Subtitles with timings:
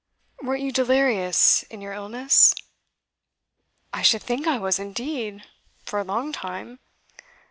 [0.41, 2.55] 'Weren't you delirious in your illness?'
[3.93, 5.43] 'I should think I was indeed!
[5.85, 6.79] For a long time.